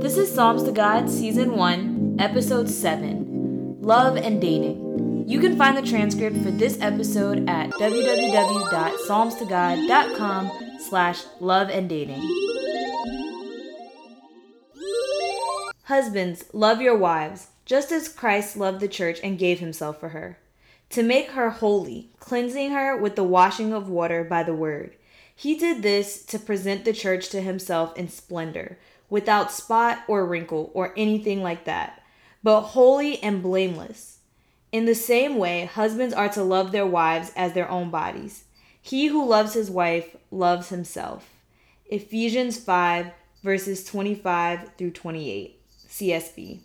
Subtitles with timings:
[0.00, 5.28] This is Psalms to God, Season 1, Episode 7 Love and Dating.
[5.28, 10.50] You can find the transcript for this episode at www.psalmstogod.com
[10.88, 12.22] slash love and dating.
[15.82, 20.38] Husbands, love your wives, just as Christ loved the church and gave himself for her,
[20.88, 24.96] to make her holy, cleansing her with the washing of water by the word.
[25.36, 28.78] He did this to present the church to himself in splendor
[29.10, 32.02] without spot or wrinkle or anything like that,
[32.42, 34.18] but holy and blameless.
[34.72, 38.44] In the same way, husbands are to love their wives as their own bodies.
[38.80, 41.28] He who loves his wife loves himself.
[41.86, 43.08] Ephesians 5,
[43.42, 45.60] verses 25 through 28.
[45.88, 46.60] CSB.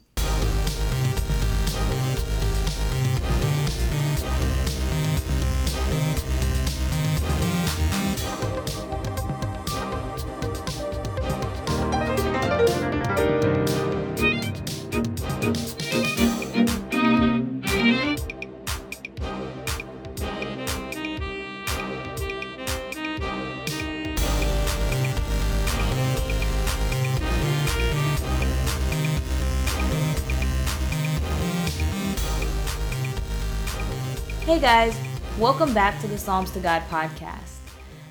[34.55, 34.97] Hey guys,
[35.37, 37.57] welcome back to the Psalms to God podcast.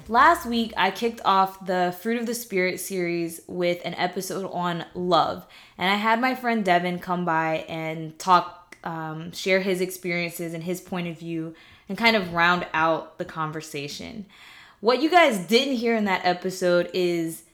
[0.08, 4.84] Last week, I kicked off the Fruit of the Spirit series with an episode on
[4.92, 5.46] love,
[5.78, 10.62] and I had my friend Devin come by and talk, um, share his experiences and
[10.62, 11.54] his point of view,
[11.88, 14.26] and kind of round out the conversation.
[14.80, 17.44] What you guys didn't hear in that episode is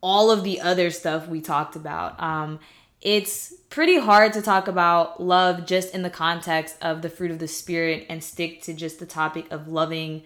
[0.00, 2.22] all of the other stuff we talked about.
[2.22, 2.60] Um,
[3.00, 7.38] it's pretty hard to talk about love just in the context of the fruit of
[7.38, 10.22] the spirit and stick to just the topic of loving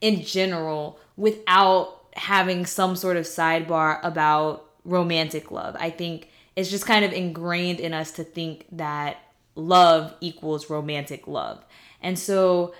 [0.00, 5.76] in general without having some sort of sidebar about romantic love.
[5.78, 9.18] I think it's just kind of ingrained in us to think that
[9.54, 11.64] love equals romantic love.
[12.02, 12.74] And so,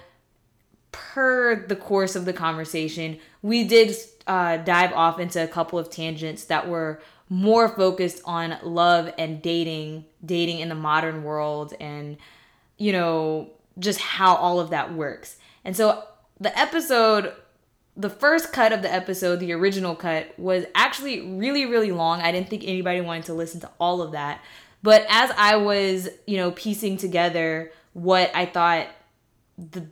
[0.92, 3.94] per the course of the conversation, we did
[4.26, 9.42] uh, dive off into a couple of tangents that were more focused on love and
[9.42, 12.16] dating, dating in the modern world, and
[12.78, 15.36] you know, just how all of that works.
[15.64, 16.04] And so
[16.38, 17.32] the episode,
[17.96, 22.20] the first cut of the episode, the original cut, was actually really, really long.
[22.20, 24.42] I didn't think anybody wanted to listen to all of that.
[24.82, 28.88] But as I was, you know, piecing together what I thought
[29.56, 29.86] the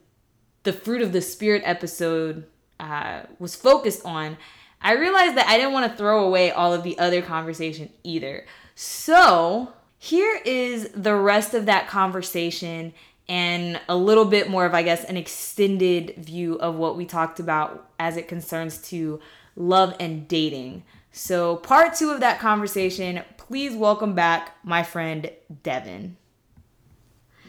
[0.64, 2.44] the fruit of the spirit episode
[2.80, 4.36] uh, was focused on,
[4.84, 8.44] I realized that I didn't want to throw away all of the other conversation either.
[8.74, 12.92] So, here is the rest of that conversation
[13.26, 17.40] and a little bit more of, I guess, an extended view of what we talked
[17.40, 19.20] about as it concerns to
[19.56, 20.82] love and dating.
[21.12, 25.30] So, part two of that conversation, please welcome back my friend
[25.62, 26.18] Devin.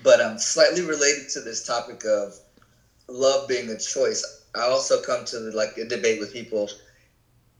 [0.03, 2.39] But um, slightly related to this topic of
[3.09, 6.69] love being a choice, I also come to like a debate with people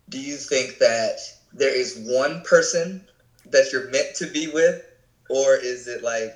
[0.09, 1.17] do you think that
[1.53, 3.05] there is one person
[3.45, 4.83] that you're meant to be with,
[5.29, 6.35] or is it like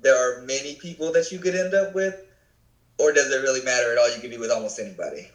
[0.00, 2.14] there are many people that you could end up with,
[2.98, 4.12] or does it really matter at all?
[4.14, 5.30] You could be with almost anybody.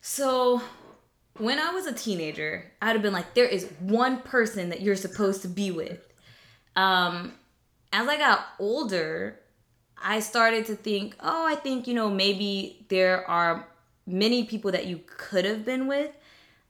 [0.00, 0.62] So,
[1.38, 4.96] when I was a teenager, I'd have been like, there is one person that you're
[4.96, 6.00] supposed to be with.
[6.76, 7.34] Um,
[7.92, 9.38] as I got older,
[10.02, 13.66] I started to think, oh, I think, you know, maybe there are
[14.06, 16.10] many people that you could have been with,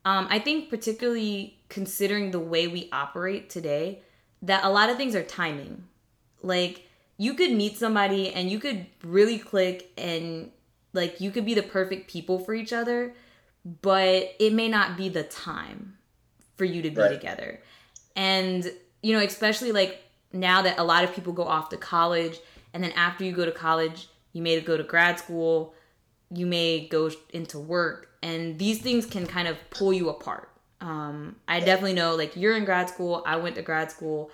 [0.05, 4.01] um, I think, particularly considering the way we operate today,
[4.43, 5.85] that a lot of things are timing.
[6.43, 6.87] Like,
[7.17, 10.51] you could meet somebody and you could really click and,
[10.93, 13.15] like, you could be the perfect people for each other,
[13.83, 15.99] but it may not be the time
[16.57, 17.11] for you to be right.
[17.11, 17.61] together.
[18.17, 18.73] And,
[19.03, 22.39] you know, especially like now that a lot of people go off to college,
[22.73, 25.75] and then after you go to college, you may go to grad school,
[26.31, 30.51] you may go into work and these things can kind of pull you apart.
[30.81, 34.31] Um, I definitely know, like, you're in grad school, I went to grad school,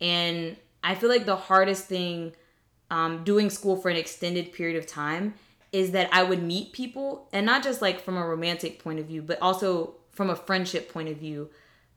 [0.00, 2.34] and I feel like the hardest thing
[2.90, 5.34] um, doing school for an extended period of time
[5.72, 9.06] is that I would meet people, and not just like from a romantic point of
[9.06, 11.50] view, but also from a friendship point of view.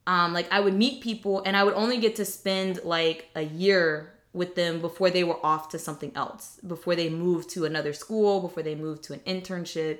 [0.05, 3.41] Um, like, I would meet people, and I would only get to spend like a
[3.41, 7.93] year with them before they were off to something else, before they moved to another
[7.93, 9.99] school, before they moved to an internship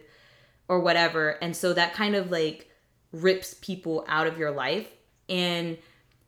[0.67, 1.31] or whatever.
[1.41, 2.69] And so that kind of like
[3.11, 4.87] rips people out of your life.
[5.29, 5.77] And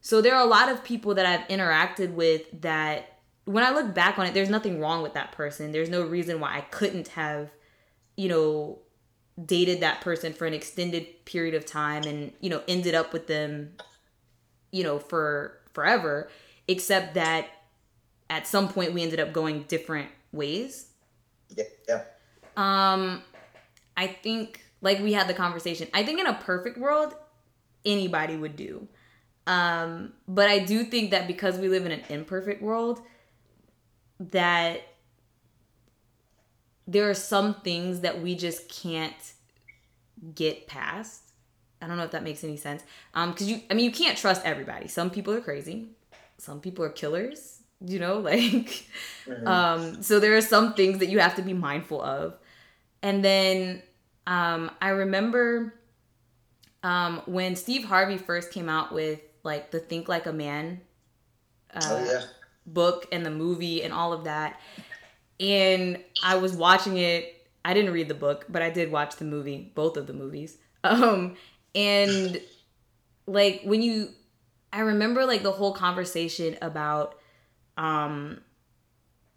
[0.02, 3.94] so there are a lot of people that I've interacted with that when I look
[3.94, 5.72] back on it, there's nothing wrong with that person.
[5.72, 7.50] There's no reason why I couldn't have,
[8.16, 8.80] you know,
[9.44, 13.28] dated that person for an extended period of time and, you know, ended up with
[13.28, 13.72] them
[14.72, 16.30] you know, for forever,
[16.68, 17.48] except that
[18.30, 20.88] at some point we ended up going different ways.
[21.56, 21.64] Yeah.
[21.88, 22.04] yeah.
[22.56, 23.24] Um,
[24.00, 25.90] I think like we had the conversation.
[25.94, 27.14] I think in a perfect world,
[27.84, 28.88] anybody would do.
[29.46, 33.02] Um, but I do think that because we live in an imperfect world,
[34.20, 34.84] that
[36.88, 39.34] there are some things that we just can't
[40.34, 41.24] get past.
[41.82, 42.84] I don't know if that makes any sense.
[43.14, 44.88] Um, because you, I mean, you can't trust everybody.
[44.88, 45.90] Some people are crazy.
[46.38, 47.60] Some people are killers.
[47.86, 48.88] You know, like,
[49.46, 52.38] um, so there are some things that you have to be mindful of.
[53.02, 53.82] And then,
[54.30, 55.74] um, I remember,
[56.84, 60.82] um, when Steve Harvey first came out with like the Think Like a Man,
[61.74, 62.22] uh, oh, yeah.
[62.68, 64.62] book and the movie and all of that,
[65.40, 67.36] and I was watching it.
[67.66, 70.58] I didn't read the book, but I did watch the movie, both of the movies.
[70.82, 71.36] Um,
[71.76, 72.40] and
[73.28, 74.12] like when you
[74.72, 77.20] I remember like the whole conversation about
[77.78, 78.40] um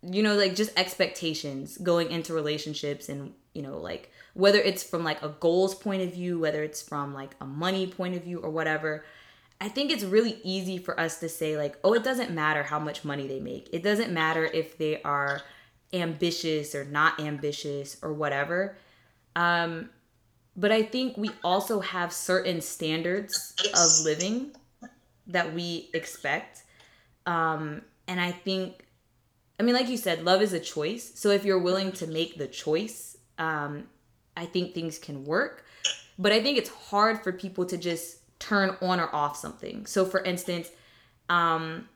[0.02, 5.04] you know like just expectations going into relationships and you know like whether it's from
[5.04, 8.38] like a goals point of view whether it's from like a money point of view
[8.40, 9.04] or whatever
[9.60, 12.78] i think it's really easy for us to say like oh it doesn't matter how
[12.78, 15.40] much money they make it doesn't matter if they are
[15.92, 18.76] ambitious or not ambitious or whatever
[19.36, 19.88] um
[20.56, 24.52] but I think we also have certain standards of living
[25.26, 26.62] that we expect.
[27.24, 28.84] Um, and I think,
[29.58, 31.12] I mean, like you said, love is a choice.
[31.14, 33.84] So if you're willing to make the choice, um,
[34.36, 35.64] I think things can work.
[36.18, 39.86] But I think it's hard for people to just turn on or off something.
[39.86, 40.70] So, for instance,
[41.28, 41.88] um,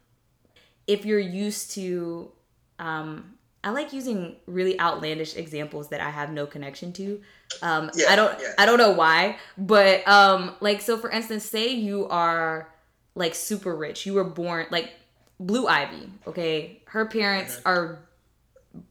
[0.87, 2.31] if you're used to,
[2.79, 7.20] um, I like using really outlandish examples that I have no connection to.
[7.62, 8.53] Um, yeah, I don't yeah.
[8.58, 12.73] I don't know why, but um, like so for instance, say you are
[13.17, 14.06] like super rich.
[14.06, 14.93] You were born like
[15.38, 16.80] Blue Ivy, okay?
[16.86, 17.98] Her parents are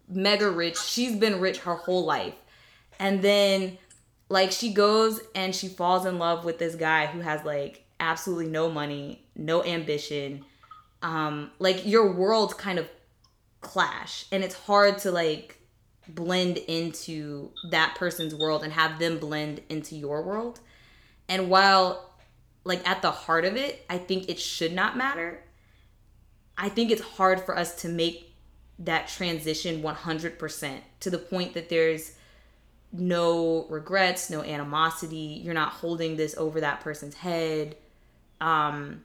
[0.08, 0.80] mega rich.
[0.80, 2.36] She's been rich her whole life.
[3.00, 3.78] And then
[4.30, 8.48] like she goes and she falls in love with this guy who has like absolutely
[8.48, 10.46] no money, no ambition.
[11.02, 12.90] Um like your world kind of
[13.62, 15.60] clash and it's hard to like
[16.08, 20.60] blend into that person's world and have them blend into your world.
[21.28, 22.12] And while
[22.64, 25.42] like at the heart of it, I think it should not matter.
[26.58, 28.34] I think it's hard for us to make
[28.80, 32.14] that transition 100% to the point that there's
[32.92, 35.42] no regrets, no animosity.
[35.44, 37.76] You're not holding this over that person's head.
[38.42, 39.04] Um,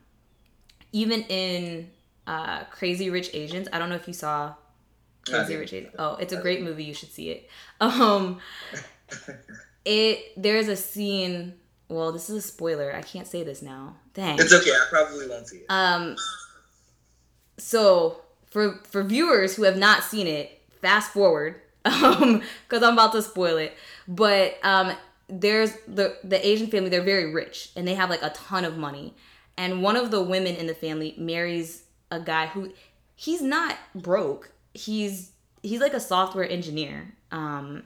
[0.91, 1.89] even in
[2.27, 3.67] uh, Crazy Rich Asians.
[3.71, 4.53] I don't know if you saw
[5.27, 5.95] Crazy Rich Asians.
[5.97, 6.83] Oh, it's a great movie.
[6.83, 7.49] You should see it.
[7.81, 8.39] Um,
[9.83, 11.55] it there's a scene.
[11.89, 12.95] Well, this is a spoiler.
[12.95, 13.95] I can't say this now.
[14.13, 14.39] Dang.
[14.39, 14.69] It's okay.
[14.69, 15.65] I probably won't see it.
[15.67, 16.15] Um.
[17.61, 23.13] So for for viewers who have not seen it, fast forward, um, because I'm about
[23.13, 23.75] to spoil it.
[24.07, 24.93] But um,
[25.29, 26.89] there's the the Asian family.
[26.89, 29.13] They're very rich and they have like a ton of money.
[29.57, 32.71] And one of the women in the family marries a guy who
[33.15, 34.51] he's not broke.
[34.73, 35.31] He's
[35.61, 37.13] he's like a software engineer.
[37.31, 37.83] Um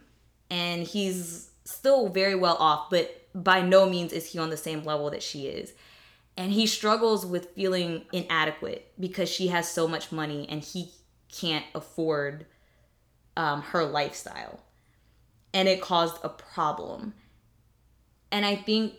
[0.50, 4.83] and he's still very well off, but by no means is he on the same
[4.83, 5.74] level that she is.
[6.37, 10.91] And he struggles with feeling inadequate because she has so much money and he
[11.31, 12.45] can't afford
[13.38, 14.60] um, her lifestyle.
[15.53, 17.13] And it caused a problem.
[18.31, 18.95] And I think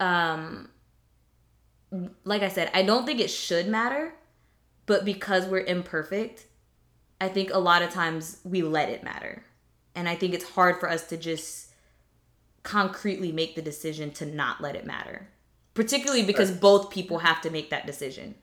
[0.00, 0.68] um,
[2.24, 4.14] like I said, I don't think it should matter,
[4.86, 6.46] but because we're imperfect,
[7.20, 9.44] I think a lot of times we let it matter.
[9.94, 11.70] And I think it's hard for us to just
[12.62, 15.28] concretely make the decision to not let it matter,
[15.78, 16.60] particularly because right.
[16.60, 18.34] both people have to make that decision.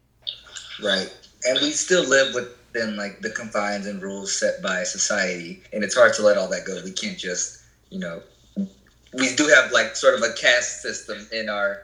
[0.82, 1.14] Right.
[1.46, 5.94] And we still live within like the confines and rules set by society, and it's
[5.94, 6.80] hard to let all that go.
[6.86, 8.22] We can't just, you know,
[8.56, 11.82] we do have like sort of a caste system in our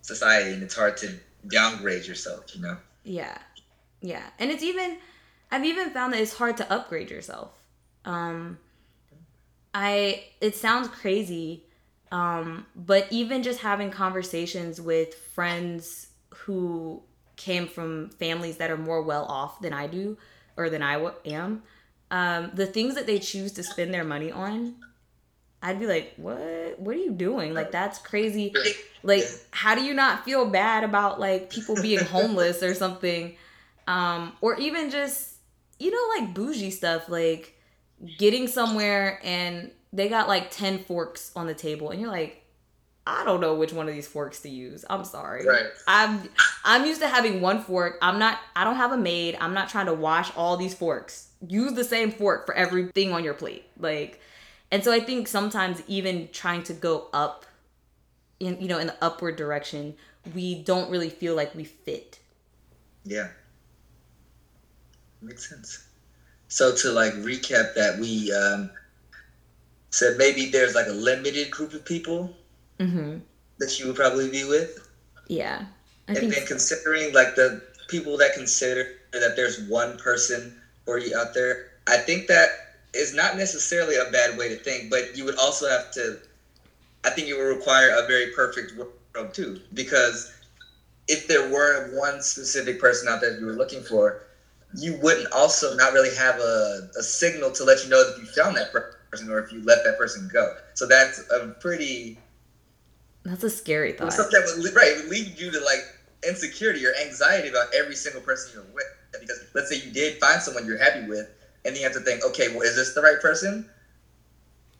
[0.00, 1.14] society, and it's hard to
[1.48, 2.56] downgrade yourself.
[2.56, 2.78] You know.
[3.04, 3.36] Yeah,
[4.00, 4.96] yeah, and it's even
[5.50, 7.50] I've even found that it's hard to upgrade yourself.
[8.06, 8.58] Um,
[9.74, 11.65] I it sounds crazy,
[12.12, 17.02] um, but even just having conversations with friends who
[17.36, 20.16] came from families that are more well off than I do
[20.56, 21.62] or than I am,
[22.10, 24.76] um, the things that they choose to spend their money on
[25.62, 26.78] I'd be like, what?
[26.78, 27.54] What are you doing?
[27.54, 28.54] Like, that's crazy.
[29.02, 33.36] Like, how do you not feel bad about like people being homeless or something?
[33.88, 35.34] Um, or even just,
[35.78, 37.56] you know, like bougie stuff, like
[38.18, 42.42] getting somewhere and they got like 10 forks on the table and you're like,
[43.06, 44.84] I don't know which one of these forks to use.
[44.90, 45.46] I'm sorry.
[45.46, 45.66] Right.
[45.86, 46.28] I'm
[46.64, 47.98] I'm used to having one fork.
[48.02, 49.36] I'm not I don't have a maid.
[49.40, 51.28] I'm not trying to wash all these forks.
[51.46, 53.64] Use the same fork for everything on your plate.
[53.78, 54.20] Like
[54.72, 57.46] and so I think sometimes even trying to go up
[58.40, 59.94] in you know in the upward direction,
[60.34, 62.18] we don't really feel like we fit.
[63.04, 63.28] Yeah.
[65.22, 65.86] Makes sense.
[66.48, 68.70] So to like recap that we um
[69.96, 72.36] said maybe there's like a limited group of people
[72.80, 73.18] Mm-hmm.
[73.58, 74.86] that you would probably be with.
[75.28, 75.64] Yeah.
[76.08, 80.98] I and think then considering like the people that consider that there's one person for
[80.98, 82.48] you out there, I think that
[82.94, 86.18] is not necessarily a bad way to think, but you would also have to
[87.04, 89.60] I think it would require a very perfect world too.
[89.74, 90.30] Because
[91.08, 94.18] if there were one specific person out there that you were looking for,
[94.76, 98.26] you wouldn't also not really have a, a signal to let you know that you
[98.26, 98.95] found that person
[99.30, 100.56] or if you let that person go.
[100.74, 102.18] So that's a pretty
[103.24, 104.12] that's a scary thought.
[104.12, 105.80] something that would right it would lead you to like
[106.26, 108.84] insecurity or anxiety about every single person you're with.
[109.20, 111.28] Because let's say you did find someone you're happy with,
[111.64, 113.68] and you have to think, okay, well, is this the right person?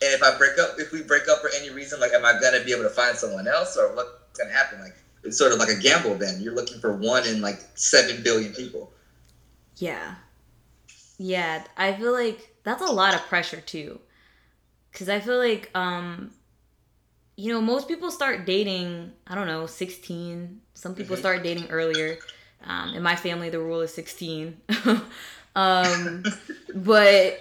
[0.03, 2.39] And if I break up, if we break up for any reason, like, am I
[2.39, 4.81] gonna be able to find someone else, or what's gonna happen?
[4.81, 6.15] Like, it's sort of like a gamble.
[6.17, 8.93] Then you're looking for one in like seven billion people.
[9.77, 10.17] Yeah.
[11.19, 14.01] Yeah, I feel like that's a lot of pressure too.
[14.97, 16.33] Cuz I feel like um
[17.39, 20.63] you know, most people start dating, I don't know, 16.
[20.73, 21.19] Some people Mhm.
[21.19, 22.19] start dating earlier.
[22.65, 24.57] Um in my family the rule is 16.
[25.57, 26.25] um
[26.75, 27.41] but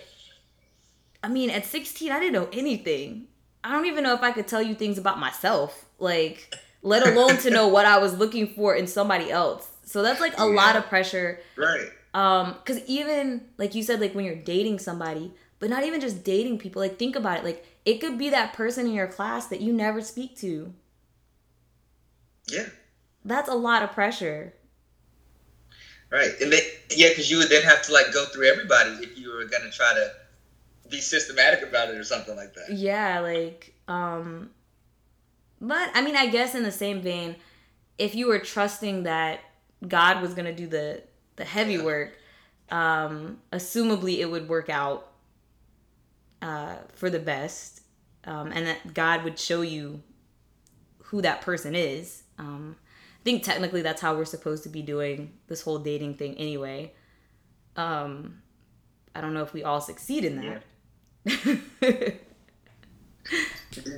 [1.24, 3.28] I mean, at 16 I didn't know anything.
[3.64, 6.52] I don't even know if I could tell you things about myself, like
[6.84, 9.72] let alone to know what I was looking for in somebody else.
[9.86, 11.90] So that's like a lot of pressure Right.
[12.14, 15.34] um because even like you said like when you're dating somebody
[15.66, 18.54] but not even just dating people like think about it like it could be that
[18.54, 20.72] person in your class that you never speak to
[22.48, 22.68] Yeah.
[23.24, 24.54] that's a lot of pressure
[26.12, 26.30] Right.
[26.40, 29.32] And they, yeah, because you would then have to like go through everybody if you
[29.34, 30.12] were gonna try to
[30.88, 32.72] be systematic about it or something like that.
[32.72, 34.52] yeah like um
[35.60, 37.36] but i mean i guess in the same vein
[37.98, 39.40] if you were trusting that
[39.88, 41.02] god was gonna do the
[41.38, 41.84] the heavy Yeah.
[41.86, 42.12] work
[42.70, 45.10] um assumably it would work out
[46.42, 47.82] uh for the best
[48.26, 50.02] um and that god would show you
[51.04, 52.76] who that person is um
[53.20, 56.92] i think technically that's how we're supposed to be doing this whole dating thing anyway
[57.76, 58.42] um
[59.14, 60.62] i don't know if we all succeed in
[61.26, 62.16] that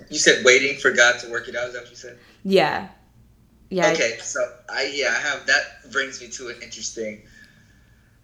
[0.10, 1.68] You said waiting for God to work it out.
[1.68, 2.18] Is that what you said?
[2.44, 2.88] yeah
[3.70, 4.40] yeah Okay, so
[4.70, 7.22] I yeah I have that brings me to an interesting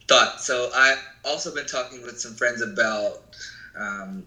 [0.08, 0.40] thought.
[0.42, 3.36] So I also been talking with some friends about
[3.78, 4.26] um,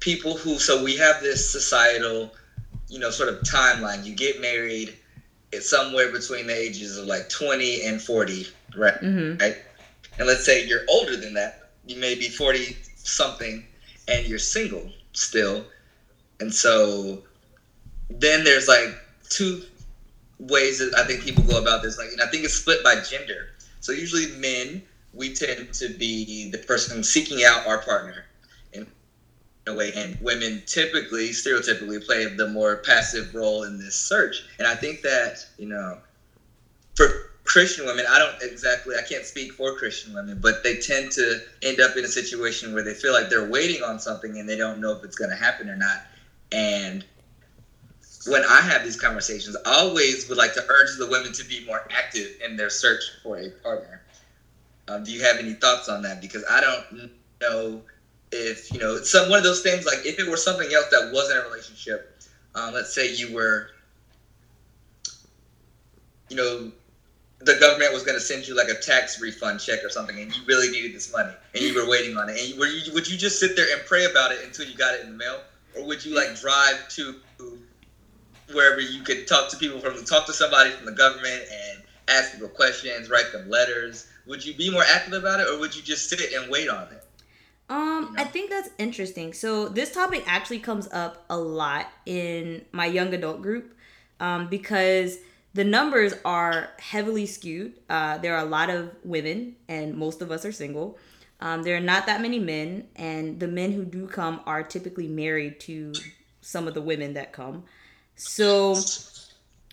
[0.00, 0.58] people who.
[0.58, 2.32] So we have this societal,
[2.88, 4.04] you know, sort of timeline.
[4.04, 4.96] You get married.
[5.52, 9.00] It's somewhere between the ages of like twenty and forty, right?
[9.00, 9.38] mm-hmm.
[9.40, 9.56] right?
[10.18, 13.64] And let's say you're older than that, you may be 40 something
[14.08, 15.64] and you're single still.
[16.40, 17.22] And so
[18.10, 18.90] then there's like
[19.28, 19.62] two
[20.38, 21.98] ways that I think people go about this.
[21.98, 23.50] Like, and I think it's split by gender.
[23.80, 24.82] So usually men,
[25.14, 28.24] we tend to be the person seeking out our partner
[28.72, 28.86] in
[29.66, 34.42] a way, and women typically, stereotypically, play the more passive role in this search.
[34.58, 35.98] And I think that, you know,
[36.96, 37.08] for
[37.44, 41.38] Christian women, I don't exactly, I can't speak for Christian women, but they tend to
[41.62, 44.56] end up in a situation where they feel like they're waiting on something and they
[44.56, 46.02] don't know if it's going to happen or not.
[46.52, 47.04] And
[48.26, 51.60] when I have these conversations, I always would like to urge the women to be
[51.66, 54.00] more active in their search for a partner.
[54.88, 56.20] Um, do you have any thoughts on that?
[56.20, 57.10] Because I don't
[57.40, 57.82] know
[58.32, 59.86] if you know some one of those things.
[59.86, 62.22] Like if it were something else that wasn't a relationship,
[62.54, 63.70] um, let's say you were,
[66.28, 66.70] you know,
[67.40, 70.34] the government was going to send you like a tax refund check or something, and
[70.34, 72.38] you really needed this money, and you were waiting on it.
[72.38, 74.76] And you, were you, would you just sit there and pray about it until you
[74.76, 75.40] got it in the mail,
[75.76, 77.14] or would you like drive to
[78.52, 82.32] wherever you could talk to people from talk to somebody from the government and ask
[82.32, 84.06] people questions, write them letters?
[84.26, 86.84] Would you be more active about it, or would you just sit and wait on
[86.84, 87.04] it?
[87.68, 88.22] Um, You know?
[88.22, 89.32] I think that's interesting.
[89.32, 93.74] So this topic actually comes up a lot in my young adult group,
[94.20, 95.18] um, because
[95.54, 97.74] the numbers are heavily skewed.
[97.88, 100.98] Uh, there are a lot of women, and most of us are single.
[101.40, 105.08] Um, there are not that many men, and the men who do come are typically
[105.08, 105.92] married to
[106.40, 107.64] some of the women that come.
[108.16, 108.76] So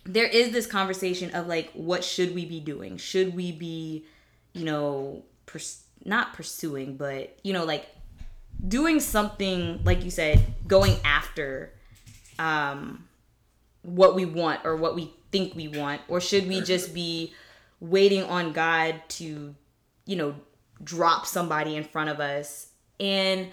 [0.03, 2.98] there is this conversation of like, what should we be doing?
[2.98, 4.05] Should we be,
[4.53, 7.88] you know, pers- not pursuing, but you know, like
[8.67, 11.74] doing something like you said, going after
[12.39, 13.08] um
[13.84, 17.34] what we want or what we think we want or should we just be
[17.79, 19.55] waiting on God to
[20.05, 20.36] you know
[20.84, 22.67] drop somebody in front of us
[23.00, 23.50] and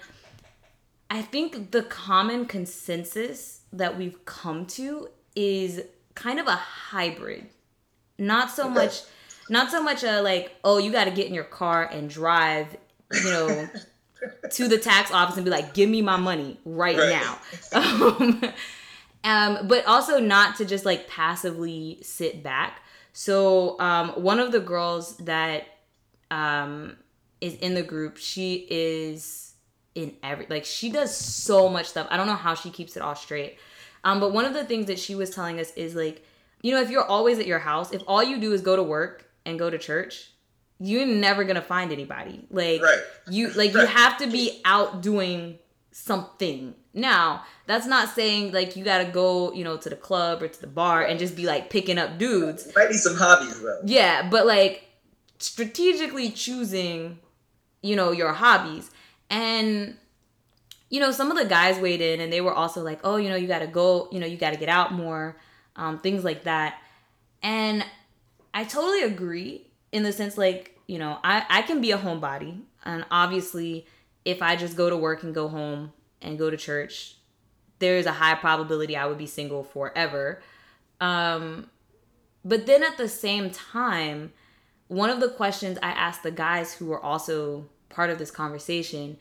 [1.09, 5.81] I think the common consensus that we've come to is
[6.13, 7.47] kind of a hybrid.
[8.19, 9.01] Not so much
[9.49, 12.75] not so much a like, oh, you got to get in your car and drive,
[13.11, 13.69] you know,
[14.51, 17.09] to the tax office and be like, give me my money right, right.
[17.09, 17.39] now.
[17.73, 18.43] Um,
[19.23, 22.81] um, but also not to just like passively sit back.
[23.11, 25.65] So um, one of the girls that
[26.31, 26.95] um,
[27.41, 29.53] is in the group, she is
[29.95, 32.07] in every like she does so much stuff.
[32.09, 33.57] I don't know how she keeps it all straight.
[34.03, 36.23] Um, but one of the things that she was telling us is like,
[36.61, 38.83] you know, if you're always at your house, if all you do is go to
[38.83, 40.31] work and go to church,
[40.79, 42.45] you're never gonna find anybody.
[42.49, 42.99] Like right.
[43.29, 43.81] you like right.
[43.81, 45.59] you have to be out doing
[45.91, 46.75] something.
[46.93, 50.61] Now, that's not saying like you gotta go, you know, to the club or to
[50.61, 52.71] the bar and just be like picking up dudes.
[52.75, 53.81] Might be some hobbies though.
[53.85, 54.83] Yeah, but like
[55.39, 57.19] strategically choosing,
[57.81, 58.89] you know, your hobbies.
[59.29, 59.97] And
[60.89, 63.29] you know, some of the guys weighed in and they were also like, oh, you
[63.29, 65.37] know, you gotta go, you know, you gotta get out more,
[65.75, 66.79] um, things like that.
[67.43, 67.85] And
[68.53, 72.61] I totally agree in the sense like, you know, I, I can be a homebody.
[72.85, 73.85] And obviously,
[74.25, 77.15] if I just go to work and go home and go to church,
[77.79, 80.41] there's a high probability I would be single forever.
[80.99, 81.69] Um,
[82.43, 84.33] but then at the same time,
[84.87, 89.17] one of the questions I asked the guys who were also part of this conversation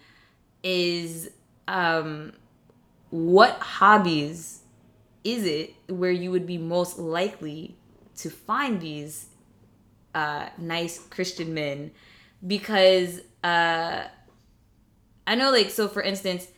[0.63, 1.31] is
[1.67, 2.33] um,
[3.11, 4.61] what hobbies
[5.25, 7.77] is it where you would be most likely
[8.19, 9.27] to find these
[10.15, 11.91] uh, nice Christian men
[12.47, 14.05] because uh,
[15.27, 16.49] I know, like, so for instance,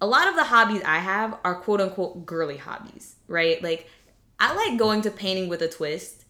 [0.00, 3.62] a lot of the hobbies I have are quote unquote girly hobbies, right?
[3.62, 3.88] Like,
[4.38, 6.24] I like going to painting with a twist.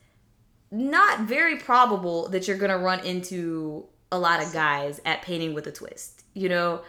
[0.70, 5.66] Not very probable that you're gonna run into a lot of guys at painting with
[5.66, 6.82] a twist, you know?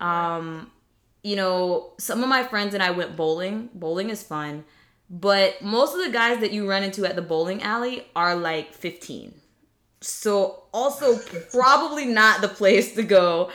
[0.00, 0.70] Um,
[1.22, 3.70] you know, some of my friends and I went bowling.
[3.74, 4.64] Bowling is fun.
[5.08, 8.74] But most of the guys that you run into at the bowling alley are like
[8.74, 9.34] 15.
[10.00, 11.18] So also
[11.52, 13.50] probably not the place to go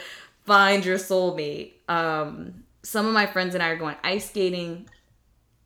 [0.46, 1.74] find your soulmate.
[1.90, 4.88] Um, some of my friends and I are going ice skating.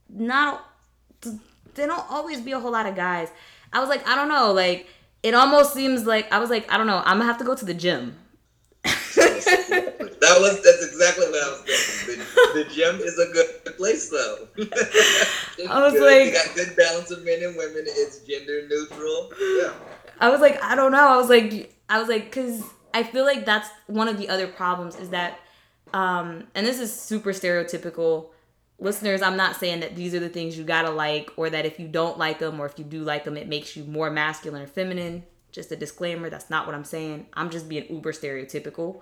[0.10, 0.65] Not
[1.76, 3.30] they don't always be a whole lot of guys.
[3.74, 4.88] I was like, I don't know, like
[5.24, 7.56] it almost seems like I was like, I don't know, I'm gonna have to go
[7.56, 8.17] to the gym.
[10.22, 12.26] that was that's exactly what I was thinking.
[12.36, 14.48] The, the gym is a good place though.
[15.70, 16.02] I was good.
[16.02, 17.84] like, you got good balance of men and women.
[17.86, 19.32] It's gender neutral.
[19.39, 19.74] Yeah.
[20.20, 21.08] I was like, I don't know.
[21.08, 22.63] I was like, I was like, because
[22.94, 25.39] I feel like that's one of the other problems is that,
[25.94, 28.30] um, and this is super stereotypical.
[28.80, 31.80] Listeners, I'm not saying that these are the things you gotta like, or that if
[31.80, 34.62] you don't like them, or if you do like them, it makes you more masculine
[34.62, 35.24] or feminine.
[35.52, 37.28] Just a disclaimer, that's not what I'm saying.
[37.34, 39.02] I'm just being uber stereotypical.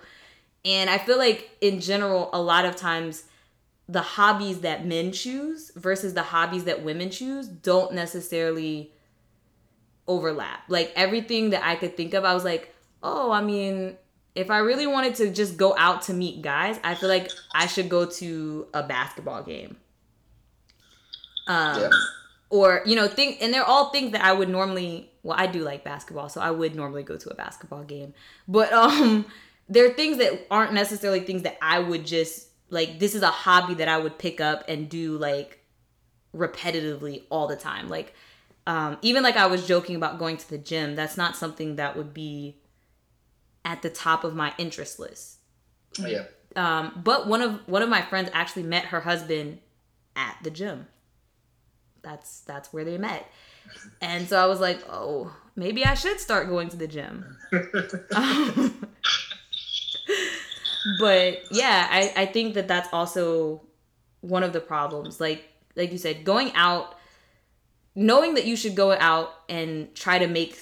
[0.65, 3.23] And I feel like in general, a lot of times
[3.89, 8.91] the hobbies that men choose versus the hobbies that women choose don't necessarily
[10.07, 10.61] overlap.
[10.69, 13.97] Like everything that I could think of, I was like, oh, I mean,
[14.35, 17.67] if I really wanted to just go out to meet guys, I feel like I
[17.67, 19.77] should go to a basketball game.
[21.47, 21.89] Um, yeah.
[22.49, 25.63] Or, you know, think, and they're all things that I would normally, well, I do
[25.63, 28.13] like basketball, so I would normally go to a basketball game.
[28.47, 29.25] But, um,
[29.69, 33.27] there are things that aren't necessarily things that I would just like this is a
[33.27, 35.59] hobby that I would pick up and do like
[36.35, 37.89] repetitively all the time.
[37.89, 38.13] Like
[38.67, 41.95] um even like I was joking about going to the gym, that's not something that
[41.95, 42.57] would be
[43.65, 45.37] at the top of my interest list.
[45.99, 46.25] Oh, yeah.
[46.55, 49.59] Um but one of one of my friends actually met her husband
[50.15, 50.87] at the gym.
[52.01, 53.29] That's that's where they met.
[54.01, 57.37] And so I was like, "Oh, maybe I should start going to the gym."
[58.13, 58.87] um,
[60.99, 63.61] but yeah, I, I think that that's also
[64.21, 65.19] one of the problems.
[65.19, 65.43] Like
[65.75, 66.97] like you said, going out,
[67.95, 70.57] knowing that you should go out and try to make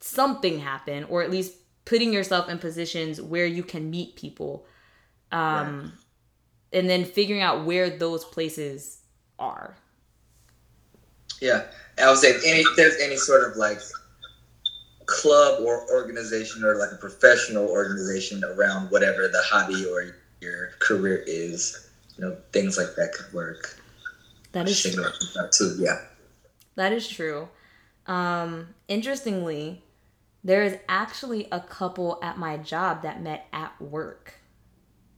[0.00, 4.66] something happen, or at least putting yourself in positions where you can meet people,
[5.32, 5.90] um, right.
[6.72, 9.00] and then figuring out where those places
[9.38, 9.76] are.
[11.40, 11.64] Yeah,
[11.98, 13.80] I would say any if there's any sort of like
[15.06, 21.22] club or organization or like a professional organization around whatever the hobby or your career
[21.26, 21.90] is.
[22.16, 23.76] You know, things like that could work.
[24.52, 25.04] That is true.
[25.52, 26.00] Too, yeah.
[26.76, 27.48] That is true.
[28.06, 29.82] Um, interestingly,
[30.44, 34.34] there is actually a couple at my job that met at work.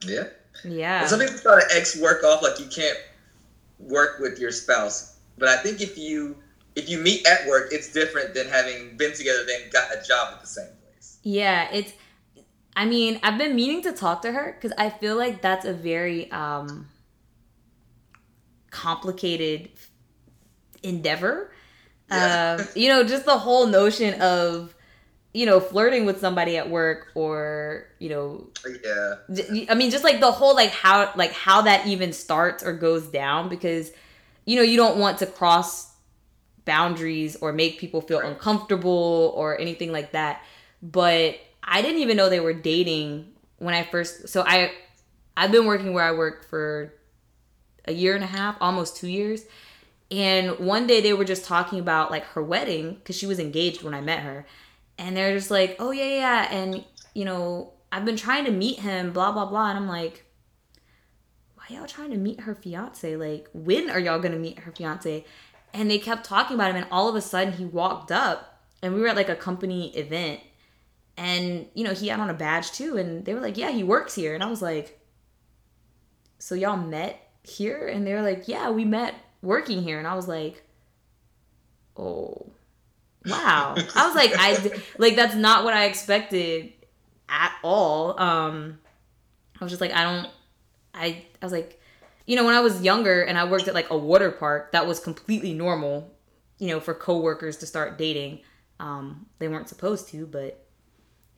[0.06, 0.24] Yeah.
[0.64, 1.00] Yeah.
[1.00, 2.98] And some people try to X work off like you can't
[3.78, 6.36] work with your spouse But I think if you
[6.76, 10.34] if you meet at work, it's different than having been together then got a job
[10.34, 11.18] at the same place.
[11.22, 11.92] Yeah, it's.
[12.76, 15.72] I mean, I've been meaning to talk to her because I feel like that's a
[15.72, 16.88] very um,
[18.70, 19.70] complicated
[20.82, 21.50] endeavor.
[22.10, 22.58] Yeah.
[22.60, 24.74] Um, you know, just the whole notion of
[25.32, 28.48] you know, flirting with somebody at work or, you know,
[28.82, 29.66] yeah.
[29.68, 33.06] I mean, just like the whole like how like how that even starts or goes
[33.08, 33.92] down because
[34.46, 35.92] you know, you don't want to cross
[36.66, 38.28] boundaries or make people feel right.
[38.28, 40.42] uncomfortable or anything like that.
[40.82, 44.72] But I didn't even know they were dating when I first so I
[45.36, 46.92] I've been working where I work for
[47.86, 49.44] a year and a half, almost 2 years.
[50.10, 53.82] And one day they were just talking about like her wedding cuz she was engaged
[53.82, 54.46] when I met her
[54.98, 58.80] and they're just like, oh yeah, yeah, and you know, I've been trying to meet
[58.80, 60.24] him, blah blah blah, and I'm like,
[61.54, 63.16] why y'all trying to meet her fiance?
[63.16, 65.24] Like, when are y'all gonna meet her fiance?
[65.76, 68.94] And they kept talking about him, and all of a sudden he walked up, and
[68.94, 70.40] we were at like a company event,
[71.16, 73.84] and you know he had on a badge too, and they were like, yeah, he
[73.84, 74.98] works here, and I was like,
[76.38, 80.14] so y'all met here, and they were like, yeah, we met working here, and I
[80.14, 80.64] was like,
[81.98, 82.50] oh
[83.26, 83.74] wow.
[83.76, 86.72] I was like i like that's not what i expected
[87.28, 88.18] at all.
[88.20, 88.78] Um
[89.60, 90.28] i was just like i don't
[90.94, 91.75] i i was like
[92.26, 94.86] you know when i was younger and i worked at like a water park that
[94.86, 96.12] was completely normal
[96.58, 98.40] you know for coworkers to start dating
[98.80, 100.66] um they weren't supposed to but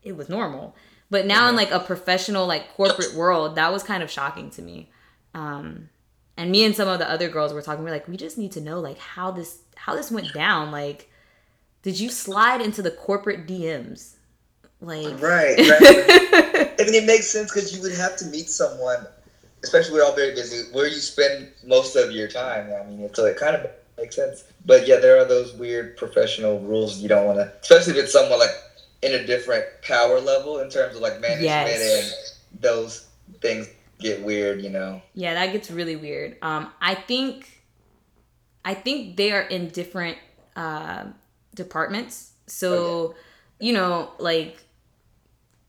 [0.03, 0.74] it was normal
[1.11, 1.51] but now yeah.
[1.51, 4.90] in like a professional like corporate world that was kind of shocking to me
[5.35, 5.88] um
[6.37, 8.53] and me and some of the other girls were talking we're like we just need
[8.53, 11.11] to know like how this how this went down like
[11.83, 14.16] did you slide into the corporate DMs?
[14.81, 15.59] Like right, right.
[16.79, 19.07] I mean, it makes sense because you would have to meet someone,
[19.62, 22.71] especially we're all very busy, where you spend most of your time.
[22.73, 24.44] I mean, so it kind of makes sense.
[24.64, 28.12] But yeah, there are those weird professional rules you don't want to, especially if it's
[28.12, 28.51] someone like
[29.03, 32.12] in a different power level in terms of like management yes.
[32.53, 33.07] and those
[33.40, 33.68] things
[34.01, 35.03] get weird, you know.
[35.14, 36.37] Yeah, that gets really weird.
[36.42, 37.62] Um, I think,
[38.64, 40.18] I think they are in different.
[40.57, 41.05] Uh,
[41.59, 42.33] departments.
[42.47, 43.18] So, okay.
[43.61, 44.64] you know, like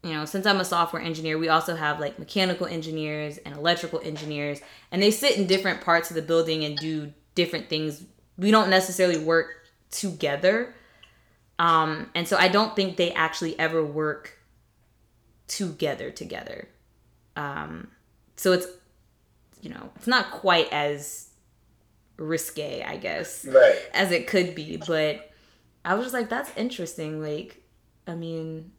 [0.03, 3.99] you know, since I'm a software engineer, we also have like mechanical engineers and electrical
[4.03, 8.03] engineers, and they sit in different parts of the building and do different things.
[8.37, 9.47] We don't necessarily work
[9.91, 10.73] together.
[11.57, 14.37] Um, and so I don't think they actually ever work
[15.47, 16.69] together together.
[17.35, 17.89] Um,
[18.37, 18.67] so it's
[19.61, 21.29] you know, it's not quite as
[22.17, 23.77] risque, I guess, right.
[23.93, 25.31] as it could be, but
[25.83, 27.21] I was just like, that's interesting.
[27.21, 27.61] Like,
[28.07, 28.71] I mean,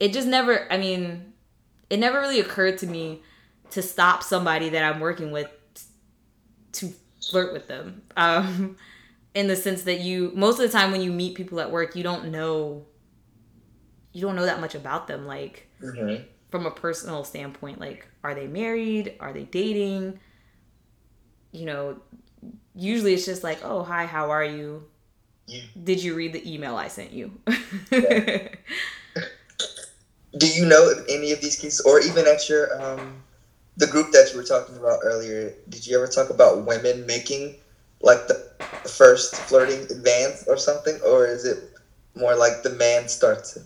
[0.00, 1.32] it just never, I mean,
[1.90, 3.22] it never really occurred to me
[3.70, 5.48] to stop somebody that I'm working with
[6.72, 6.92] to
[7.30, 8.02] flirt with them.
[8.16, 8.76] Um,
[9.34, 11.96] in the sense that you, most of the time when you meet people at work,
[11.96, 12.86] you don't know,
[14.12, 15.26] you don't know that much about them.
[15.26, 16.22] Like, mm-hmm.
[16.50, 19.16] from a personal standpoint, like, are they married?
[19.18, 20.20] Are they dating?
[21.50, 22.00] You know,
[22.74, 24.84] usually it's just like, oh, hi, how are you?
[25.82, 27.32] Did you read the email I sent you?
[27.90, 28.48] yeah.
[30.36, 33.22] Do you know if any of these cases, or even at your um,
[33.76, 37.56] the group that you were talking about earlier, did you ever talk about women making
[38.00, 38.34] like the
[38.88, 41.58] first flirting advance or something, or is it
[42.14, 43.64] more like the man starts it?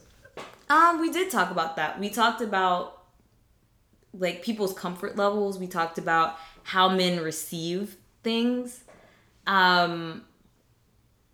[0.69, 1.99] Um, we did talk about that.
[1.99, 3.03] We talked about
[4.13, 5.59] like people's comfort levels.
[5.59, 8.85] We talked about how men receive things.
[9.47, 10.25] Um,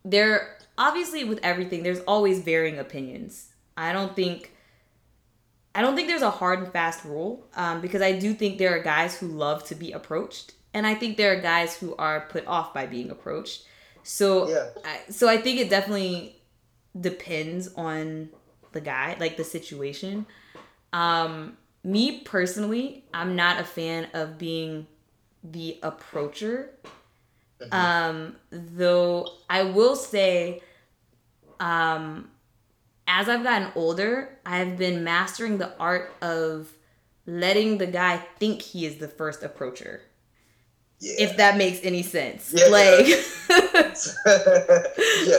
[0.05, 4.53] there obviously with everything there's always varying opinions i don't think
[5.75, 8.77] i don't think there's a hard and fast rule um, because i do think there
[8.77, 12.23] are guys who love to be approached and i think there are guys who are
[12.23, 13.65] put off by being approached
[14.03, 14.69] so yeah.
[14.85, 16.37] I, so i think it definitely
[16.99, 18.31] depends on
[18.73, 20.27] the guy like the situation
[20.93, 24.87] um me personally i'm not a fan of being
[25.43, 26.71] the approacher
[27.61, 27.75] Mm-hmm.
[27.75, 30.63] Um, though I will say,
[31.61, 32.31] um,
[33.07, 36.73] as I've gotten older, I've been mastering the art of
[37.27, 40.03] letting the guy think he is the first approacher.
[41.01, 41.13] Yeah.
[41.19, 42.53] If that makes any sense.
[42.55, 42.67] Yeah.
[42.67, 43.07] Like
[45.27, 45.39] yeah.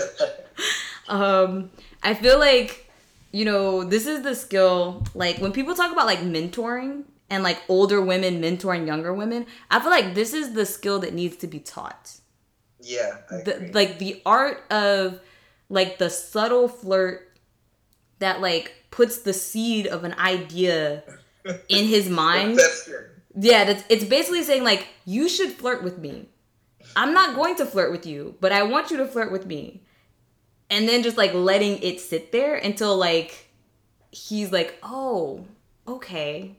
[1.07, 1.71] Um
[2.03, 2.89] I feel like
[3.31, 7.61] you know, this is the skill like when people talk about like mentoring, and like
[7.67, 11.47] older women mentoring younger women, I feel like this is the skill that needs to
[11.47, 12.17] be taught.
[12.79, 13.17] Yeah.
[13.29, 15.19] The, like the art of
[15.69, 17.24] like the subtle flirt
[18.19, 21.03] that like puts the seed of an idea
[21.69, 22.59] in his mind.
[23.35, 26.29] yeah, that's it's basically saying like you should flirt with me.
[26.95, 29.81] I'm not going to flirt with you, but I want you to flirt with me.
[30.69, 33.49] And then just like letting it sit there until like
[34.11, 35.45] he's like, oh,
[35.87, 36.57] okay.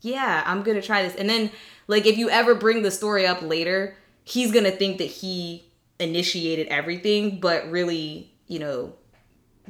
[0.00, 1.16] Yeah, I'm gonna try this.
[1.16, 1.50] And then
[1.86, 5.64] like if you ever bring the story up later, he's gonna think that he
[5.98, 8.94] initiated everything, but really, you know,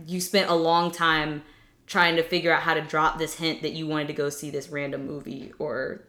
[0.07, 1.43] you spent a long time
[1.87, 4.51] trying to figure out how to drop this hint that you wanted to go see
[4.51, 6.03] this random movie or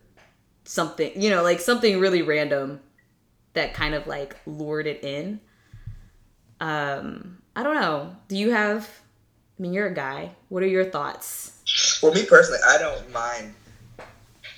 [0.65, 2.81] something, you know, like something really random
[3.53, 5.39] that kind of like lured it in.
[6.59, 8.15] Um, I don't know.
[8.27, 8.89] Do you have
[9.57, 10.31] I mean, you're a guy.
[10.47, 11.99] What are your thoughts?
[12.01, 13.53] Well, me personally, I don't mind.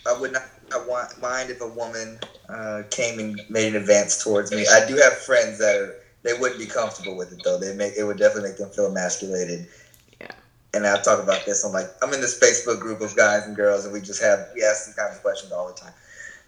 [0.07, 4.23] I would not I want mind if a woman uh, came and made an advance
[4.23, 4.65] towards me.
[4.71, 7.59] I do have friends that are they wouldn't be comfortable with it though.
[7.59, 9.67] They make it would definitely make them feel emasculated.
[10.19, 10.31] Yeah.
[10.73, 11.63] And I talk about this.
[11.63, 14.49] I'm like, I'm in this Facebook group of guys and girls, and we just have
[14.55, 15.93] we ask these kinds of questions all the time.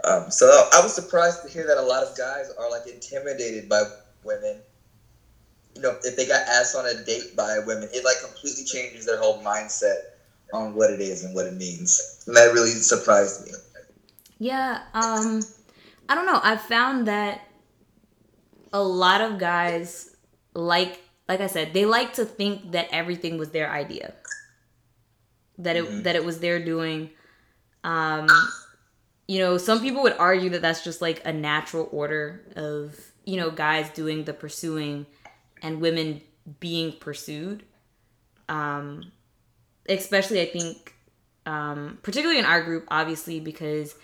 [0.03, 3.69] Um, so I was surprised to hear that a lot of guys are like intimidated
[3.69, 3.83] by
[4.23, 4.57] women.
[5.75, 9.05] You know, if they got asked on a date by women, it like completely changes
[9.05, 9.95] their whole mindset
[10.53, 13.53] on what it is and what it means, and that really surprised me.
[14.37, 15.41] Yeah, um,
[16.09, 16.39] I don't know.
[16.43, 17.47] I've found that
[18.73, 20.13] a lot of guys
[20.53, 24.13] like like I said, they like to think that everything was their idea.
[25.57, 26.01] That it mm-hmm.
[26.03, 27.11] that it was their doing.
[27.83, 28.27] Um,
[29.27, 33.37] you know, some people would argue that that's just like a natural order of, you
[33.37, 35.05] know, guys doing the pursuing
[35.61, 36.21] and women
[36.59, 37.63] being pursued.
[38.49, 39.11] Um,
[39.87, 40.93] especially I think
[41.45, 43.95] um, particularly in our group obviously because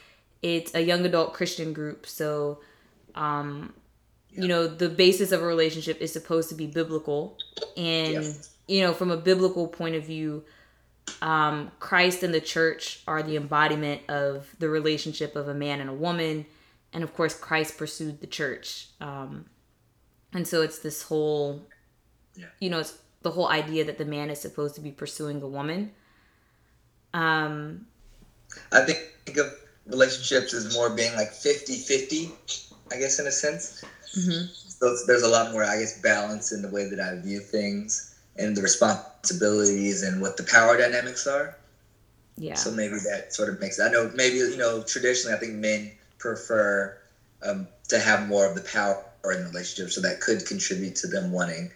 [0.42, 2.06] it's a young adult Christian group.
[2.06, 2.62] So,
[3.16, 3.74] um.
[4.32, 7.38] You know, the basis of a relationship is supposed to be biblical.
[7.76, 8.32] And, yeah.
[8.68, 10.44] you know, from a biblical point of view,
[11.22, 15.90] um, Christ and the church are the embodiment of the relationship of a man and
[15.90, 16.46] a woman.
[16.94, 18.88] And of course, Christ pursued the church.
[19.02, 19.46] Um,
[20.34, 21.64] and so it's this whole,
[22.36, 22.46] yeah.
[22.60, 25.48] you know, it's the whole idea that the man is supposed to be pursuing the
[25.48, 25.92] woman.
[27.14, 27.88] Um,
[28.72, 29.54] I think of
[29.88, 32.32] relationships as more being like 50 50,
[32.92, 33.84] I guess, in a sense.
[34.18, 34.52] Mm-hmm.
[34.52, 38.16] So there's a lot more, I guess, balance in the way that I view things
[38.38, 41.56] and the responsibilities and what the power dynamics are.
[42.38, 42.56] Yeah.
[42.56, 43.80] So maybe that sort of makes.
[43.80, 46.98] I know maybe you know traditionally I think men prefer
[47.44, 51.08] um, to have more of the power in the relationship, so that could contribute to
[51.08, 51.70] them wanting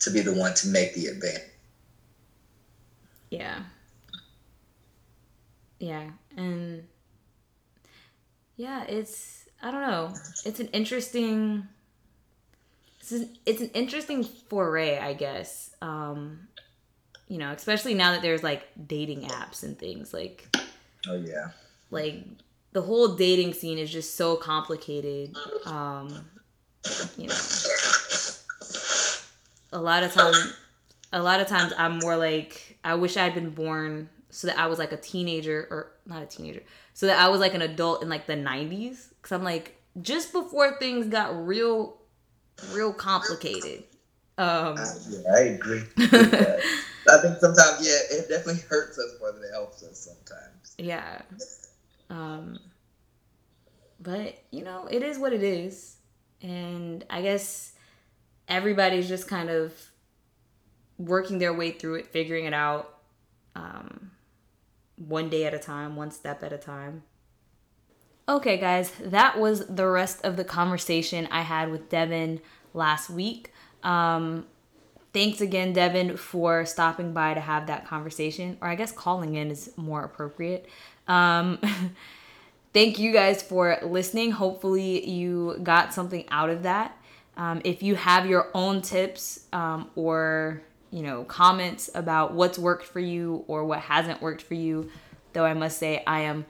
[0.00, 1.40] to be the one to make the advance.
[3.30, 3.60] Yeah.
[5.78, 6.84] Yeah, and
[8.56, 10.14] yeah, it's I don't know.
[10.44, 11.66] It's an interesting.
[13.00, 15.70] It's an, it's an interesting foray, I guess.
[15.80, 16.48] Um,
[17.28, 20.56] you know, especially now that there's like dating apps and things like.
[21.08, 21.48] Oh yeah.
[21.90, 22.24] Like
[22.72, 25.34] the whole dating scene is just so complicated.
[25.64, 26.26] Um,
[27.16, 27.34] you know,
[29.72, 30.54] a lot of times,
[31.12, 34.66] a lot of times I'm more like I wish I'd been born so that I
[34.66, 36.62] was like a teenager or not a teenager,
[36.94, 39.07] so that I was like an adult in like the 90s.
[39.22, 41.98] Cause I'm like, just before things got real,
[42.72, 43.84] real complicated.
[44.36, 45.82] Um, uh, yeah, I agree.
[45.98, 50.74] I think sometimes, yeah, it definitely hurts us more than it helps us sometimes.
[50.78, 51.22] Yeah.
[52.10, 52.58] Um,
[54.00, 55.96] but, you know, it is what it is.
[56.42, 57.72] And I guess
[58.46, 59.72] everybody's just kind of
[60.98, 62.94] working their way through it, figuring it out.
[63.54, 64.12] Um,
[64.96, 67.02] one day at a time, one step at a time.
[68.28, 72.40] Okay, guys, that was the rest of the conversation I had with Devin
[72.74, 73.52] last week.
[73.82, 74.44] Um,
[75.14, 79.50] thanks again, Devin, for stopping by to have that conversation, or I guess calling in
[79.50, 80.68] is more appropriate.
[81.06, 81.58] Um,
[82.74, 84.32] thank you guys for listening.
[84.32, 86.98] Hopefully, you got something out of that.
[87.38, 90.60] Um, if you have your own tips um, or
[90.90, 94.90] you know, comments about what's worked for you or what hasn't worked for you.
[95.34, 96.46] Though I must say, I am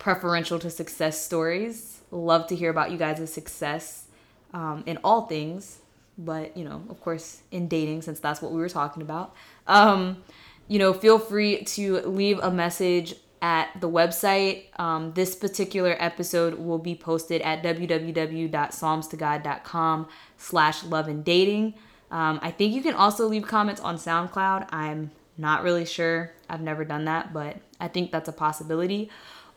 [0.00, 2.00] preferential to success stories.
[2.10, 4.08] Love to hear about you guys' success
[4.52, 5.78] um, in all things,
[6.18, 9.36] but you know, of course, in dating, since that's what we were talking about.
[9.68, 10.24] Um,
[10.66, 14.64] you know, feel free to leave a message at the website.
[14.78, 21.74] Um, this particular episode will be posted at www.psalmstogod.com slash love and dating.
[22.10, 24.66] Um, I think you can also leave comments on SoundCloud.
[24.72, 26.32] I'm not really sure.
[26.48, 29.10] I've never done that, but I think that's a possibility.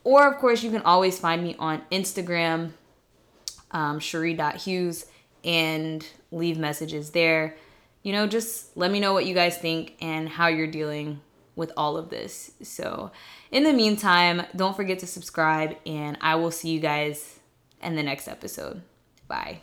[0.04, 2.72] Or, of course, you can always find me on Instagram,
[3.72, 5.06] um, Cherie.Hughes,
[5.44, 7.56] and leave messages there.
[8.02, 11.22] You know, just let me know what you guys think and how you're dealing
[11.56, 12.52] with all of this.
[12.62, 13.12] So,
[13.52, 17.40] in the meantime, don't forget to subscribe, and I will see you guys
[17.82, 18.82] in the next episode.
[19.28, 19.62] Bye.